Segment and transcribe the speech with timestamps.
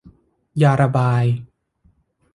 [0.61, 1.25] ยาระบาย